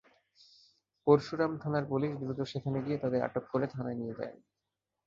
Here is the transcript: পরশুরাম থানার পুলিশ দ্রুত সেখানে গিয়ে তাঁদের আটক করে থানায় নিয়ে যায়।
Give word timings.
পরশুরাম 1.07 1.51
থানার 1.61 1.85
পুলিশ 1.89 2.11
দ্রুত 2.21 2.39
সেখানে 2.51 2.77
গিয়ে 2.85 2.97
তাঁদের 2.97 3.21
আটক 3.23 3.43
করে 3.51 3.65
থানায় 3.67 3.97
নিয়ে 3.99 4.17
যায়। 4.19 4.35